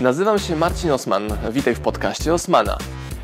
[0.00, 1.28] Nazywam się Marcin Osman.
[1.52, 2.78] Witaj w podcaście Osmana.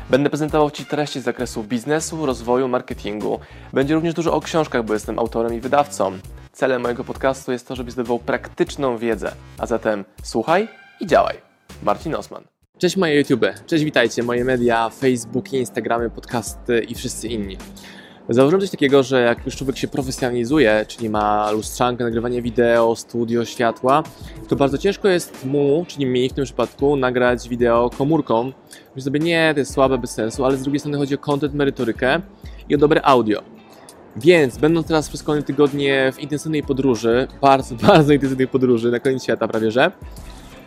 [0.09, 3.39] Będę prezentował Ci treści z zakresu biznesu, rozwoju, marketingu.
[3.73, 6.11] Będzie również dużo o książkach, bo jestem autorem i wydawcą.
[6.51, 9.31] Celem mojego podcastu jest to, żebyś zdobywał praktyczną wiedzę.
[9.57, 10.67] A zatem słuchaj
[10.99, 11.37] i działaj.
[11.83, 12.43] Marcin Osman.
[12.77, 17.57] Cześć moje YouTube, cześć witajcie, moje media, Facebook, Instagramy, podcasty i wszyscy inni.
[18.29, 23.45] Zauważyłem coś takiego, że jak już człowiek się profesjonalizuje, czyli ma lustrzankę, nagrywanie wideo, studio,
[23.45, 24.03] światła,
[24.47, 28.51] to bardzo ciężko jest mu, czyli mi w tym przypadku, nagrać wideo komórką.
[28.95, 31.53] Myślę sobie, nie, to jest słabe, bez sensu, ale z drugiej strony chodzi o content,
[31.53, 32.21] merytorykę
[32.69, 33.41] i o dobre audio.
[34.15, 39.23] Więc, będąc teraz przez kolejne tygodnie w intensywnej podróży, bardzo, bardzo intensywnej podróży, na koniec
[39.23, 39.91] świata prawie że,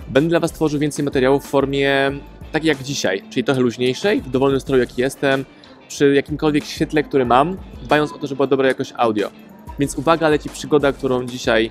[0.09, 2.12] będę dla Was tworzył więcej materiałów w formie
[2.52, 5.45] takiej jak dzisiaj, czyli trochę luźniejszej, w dowolnym stroju jaki jestem,
[5.89, 9.31] przy jakimkolwiek świetle, które mam, dbając o to, żeby była dobra jakość audio.
[9.79, 11.71] Więc uwaga, leci przygoda, którą dzisiaj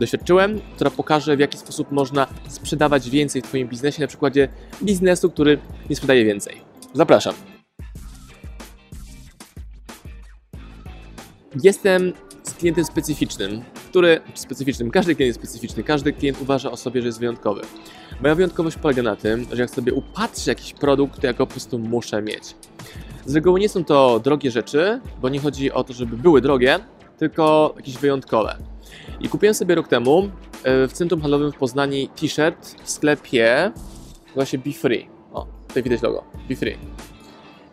[0.00, 4.48] doświadczyłem, która pokaże, w jaki sposób można sprzedawać więcej w Twoim biznesie, na przykładzie
[4.82, 5.58] biznesu, który
[5.90, 6.60] nie sprzedaje więcej.
[6.92, 7.34] Zapraszam.
[11.62, 17.02] Jestem z klientem specyficznym, który, specyficznym, każdy klient jest specyficzny, każdy klient uważa o sobie,
[17.02, 17.60] że jest wyjątkowy.
[18.22, 21.52] Moja wyjątkowość polega na tym, że jak sobie upatrzę jakiś produkt, to ja go po
[21.52, 22.54] prostu muszę mieć.
[23.26, 26.78] Z reguły nie są to drogie rzeczy, bo nie chodzi o to, żeby były drogie,
[27.18, 28.56] tylko jakieś wyjątkowe.
[29.20, 30.30] I kupiłem sobie rok temu
[30.64, 33.72] e, w centrum handlowym w Poznaniu t-shirt w sklepie
[34.34, 35.08] właśnie Be Free.
[35.32, 36.78] O, tutaj widać logo, Be Free.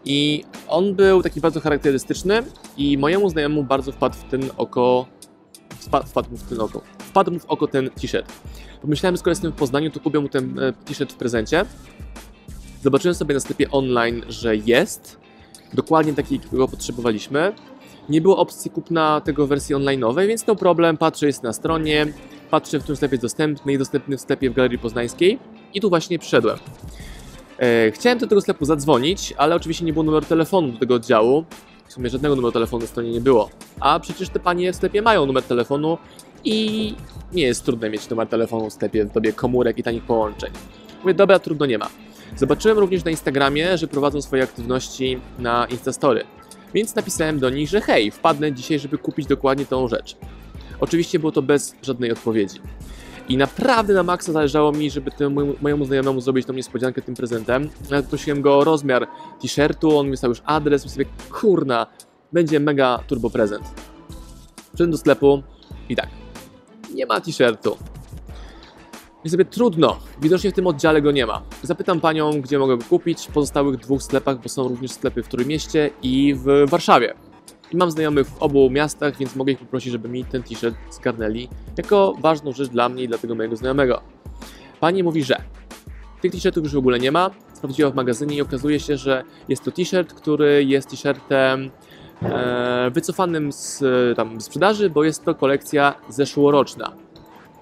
[0.05, 2.43] I on był taki bardzo charakterystyczny
[2.77, 5.05] i mojemu znajomemu bardzo wpadł w ten oko,
[5.69, 8.33] wpadł, wpadł mu w ten oko, wpadł mu w oko ten t-shirt.
[8.81, 11.65] Pomyślałem, skoro jestem w Poznaniu, to kupię mu ten e, t-shirt w prezencie.
[12.81, 15.23] Zobaczyłem sobie na sklepie online, że jest,
[15.73, 17.53] dokładnie taki, jakiego potrzebowaliśmy.
[18.09, 22.05] Nie było opcji kupna tego wersji online'owej, więc no problem, patrzę, jest na stronie,
[22.51, 25.39] patrzę, w którym sklepie jest dostępny i dostępny w sklepie w Galerii Poznańskiej
[25.73, 26.57] i tu właśnie przyszedłem.
[27.59, 31.45] E, chciałem do tego sklepu zadzwonić, ale oczywiście nie było numeru telefonu do tego oddziału.
[31.87, 33.49] W sumie żadnego numeru telefonu na stronie nie było.
[33.79, 35.97] A przecież te panie w sklepie mają numer telefonu
[36.43, 36.95] i
[37.33, 40.51] nie jest trudne mieć numer telefonu w sklepie w dobie komórek i tanich połączeń.
[41.01, 41.89] Mówię, dobra, trudno nie ma.
[42.37, 46.23] Zobaczyłem również na Instagramie, że prowadzą swoje aktywności na Instastory.
[46.73, 50.17] Więc napisałem do nich, że hej, wpadnę dzisiaj, żeby kupić dokładnie tą rzecz.
[50.79, 52.59] Oczywiście było to bez żadnej odpowiedzi.
[53.29, 57.69] I naprawdę na maksa zależało mi, żeby temu mojemu znajomemu zrobić tą niespodziankę tym prezentem.
[57.89, 59.07] Nawet prosiłem go o rozmiar
[59.41, 61.87] t-shirtu, on mi stał już adres, myślę sobie, kurna,
[62.31, 63.63] będzie mega turbo prezent.
[64.55, 65.43] Przyszedłem do sklepu
[65.89, 66.07] i tak,
[66.93, 67.77] nie ma t-shirtu.
[69.25, 71.41] I sobie trudno, widocznie w tym oddziale go nie ma.
[71.61, 75.27] Zapytam panią, gdzie mogę go kupić w pozostałych dwóch sklepach, bo są również sklepy w
[75.27, 77.13] Trójmieście i w Warszawie.
[77.71, 81.49] I mam znajomych w obu miastach, więc mogę ich poprosić, żeby mi ten t-shirt zgarnęli
[81.77, 84.01] jako ważną rzecz dla mnie i dla tego mojego znajomego.
[84.79, 85.41] Pani mówi, że
[86.21, 87.29] tych t-shirtów już w ogóle nie ma.
[87.53, 91.71] Sprawdziła w magazynie i okazuje się, że jest to t-shirt, który jest t-shirtem
[92.21, 93.83] e, wycofanym z
[94.17, 96.93] tam, sprzedaży, bo jest to kolekcja zeszłoroczna.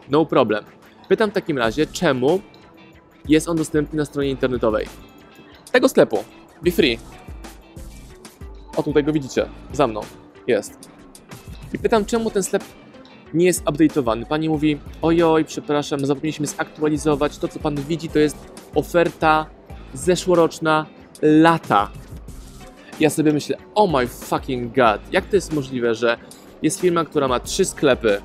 [0.09, 0.63] No problem.
[1.11, 2.41] Pytam w takim razie, czemu
[3.27, 4.85] jest on dostępny na stronie internetowej
[5.72, 6.23] tego sklepu.
[6.61, 6.99] Be Free.
[8.75, 9.45] O, tutaj go widzicie.
[9.73, 10.01] Za mną.
[10.47, 10.89] Jest.
[11.73, 12.63] I pytam, czemu ten sklep
[13.33, 14.25] nie jest update'owany.
[14.25, 17.38] Pani mówi, ojoj, przepraszam, zapomnieliśmy zaktualizować.
[17.38, 18.38] To, co pan widzi, to jest
[18.75, 19.45] oferta
[19.93, 20.85] zeszłoroczna
[21.22, 21.89] lata.
[22.99, 26.17] Ja sobie myślę, oh my fucking god, jak to jest możliwe, że
[26.61, 28.22] jest firma, która ma trzy sklepy,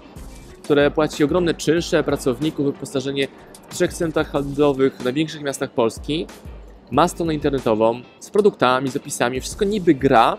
[0.67, 3.29] które płaci ogromne czynsze pracowników, wyposażenie
[3.69, 6.27] w trzech centrach handlowych w największych miastach Polski,
[6.91, 10.37] ma stronę internetową z produktami, z opisami, wszystko niby gra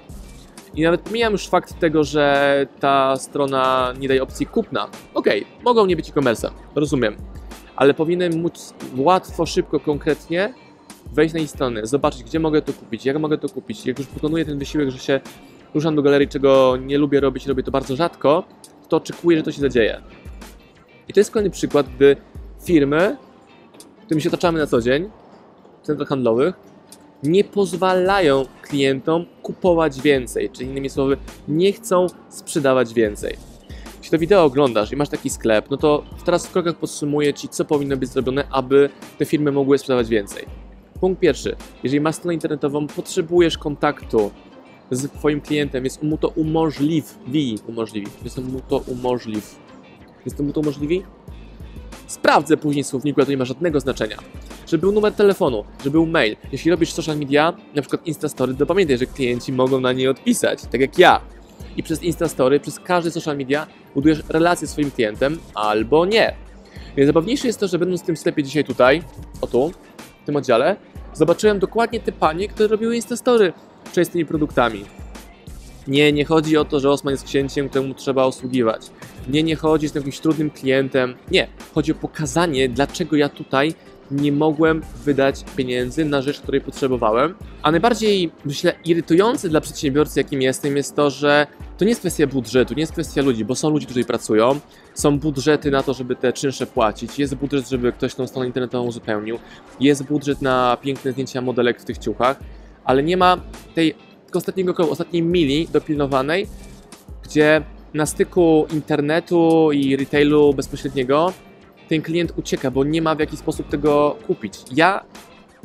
[0.76, 4.88] i nawet pomijam już fakt tego, że ta strona nie daje opcji kupna.
[5.14, 7.16] Okej, okay, mogą nie być e-commerce, rozumiem,
[7.76, 10.54] ale powinienem móc łatwo, szybko, konkretnie
[11.14, 13.86] wejść na jej stronę, zobaczyć, gdzie mogę to kupić, jak mogę to kupić.
[13.86, 15.20] Jak już wykonuję ten wysiłek, że się
[15.74, 18.44] ruszam do galerii, czego nie lubię robić, robię to bardzo rzadko,
[18.90, 20.02] to oczekuję, że to się zadzieje.
[21.08, 22.16] I to jest kolejny przykład, gdy
[22.64, 23.18] firmy,
[24.06, 25.10] którymi się otaczamy na co dzień,
[25.84, 26.56] w centrach handlowych,
[27.24, 31.18] nie pozwalają klientom kupować więcej, czyli innymi słowy,
[31.48, 33.38] nie chcą sprzedawać więcej.
[33.98, 37.50] Jeśli to wideo oglądasz i masz taki sklep, no to teraz w krokach podsumuję Ci,
[37.50, 40.46] co powinno być zrobione, aby te firmy mogły sprzedawać więcej.
[41.00, 41.56] Punkt pierwszy.
[41.84, 44.32] Jeżeli masz stronę internetową, potrzebujesz kontaktu
[44.92, 49.60] z Twoim klientem, więc mu to umożliwi, umożliwi, więc mu to umożliw.
[50.26, 51.04] Więc mu to umożliwi?
[52.08, 54.18] Sprawdzę później w słowniku, ale to nie ma żadnego znaczenia.
[54.68, 56.36] Żeby był numer telefonu, żeby był mail.
[56.52, 60.62] Jeśli robisz social media, na przykład Instastory, to pamiętaj, że klienci mogą na nie odpisać,
[60.72, 61.22] tak jak ja.
[61.78, 66.36] I przez Instastory, przez każdy social media budujesz relację z swoim klientem albo nie.
[66.98, 69.04] Najzabawniejsze jest to, że będąc w tym sklepie dzisiaj tutaj,
[69.42, 69.72] o tu,
[70.24, 70.76] w tym oddziale,
[71.14, 73.54] zobaczyłem dokładnie te panie, które robiły Instastory
[73.88, 74.86] wczoraj z tymi produktami.
[75.88, 78.90] Nie, nie chodzi o to, że Osman jest księciem, któremu trzeba osługiwać.
[79.28, 81.16] Nie, nie chodzi, jestem jakimś trudnym klientem.
[81.32, 83.74] Nie, chodzi o pokazanie, dlaczego ja tutaj
[84.12, 87.36] nie mogłem wydać pieniędzy na rzecz, której potrzebowałem.
[87.62, 91.48] A najbardziej, myślę, irytujące dla przedsiębiorcy, jakim jestem, jest to, że
[91.78, 94.60] to nie jest kwestia budżetu, nie jest kwestia ludzi, bo są ludzie, którzy pracują,
[94.94, 98.88] są budżety na to, żeby te czynsze płacić, jest budżet, żeby ktoś tą stronę internetową
[98.88, 99.40] uzupełnił,
[99.80, 102.40] jest budżet na piękne zdjęcia modelek w tych ciuchach,
[102.88, 103.38] ale nie ma
[103.76, 103.96] tej
[104.34, 106.48] ostatniego ostatniej mili dopilnowanej,
[107.24, 107.62] gdzie
[107.94, 111.34] na styku internetu i retailu bezpośredniego
[111.90, 114.54] ten klient ucieka, bo nie ma w jaki sposób tego kupić.
[114.72, 115.04] Ja,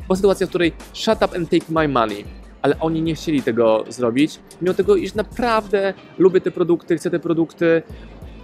[0.07, 2.25] była sytuacja, w której shut up and take my money,
[2.61, 7.19] ale oni nie chcieli tego zrobić, mimo tego, iż naprawdę lubię te produkty, chcę te
[7.19, 7.81] produkty,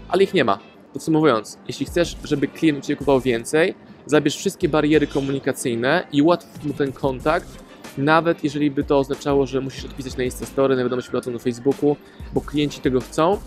[0.09, 0.59] ale ich nie ma.
[0.93, 6.65] Podsumowując, jeśli chcesz, żeby klient u Ciebie kupował więcej, zabierz wszystkie bariery komunikacyjne i ułatw
[6.65, 7.69] mu ten kontakt,
[8.00, 11.96] nawet jeżeli by to oznaczało, że musisz odpisać na Instastory, na wiadomość prywatną na Facebooku,
[12.34, 13.38] bo klienci tego chcą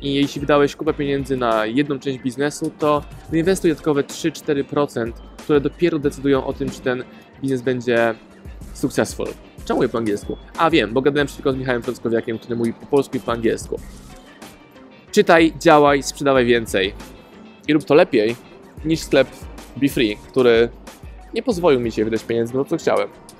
[0.00, 3.02] i jeśli wydałeś kupę pieniędzy na jedną część biznesu, to
[3.32, 7.04] inwestuj dodatkowe 3-4%, które dopiero decydują o tym, czy ten
[7.42, 8.14] biznes będzie
[8.74, 9.26] successful.
[9.64, 10.36] Czemu mówię po angielsku?
[10.58, 13.80] A wiem, bo gadałem przed z Michałem Frąckowiakiem, który mówi po polsku i po angielsku.
[15.12, 16.94] Czytaj, działaj, sprzedawaj więcej.
[17.68, 18.36] I rób to lepiej
[18.84, 19.28] niż sklep
[19.76, 20.68] Be Free, który
[21.34, 23.08] nie pozwolił mi się wydać pieniędzy na to, co chciałem.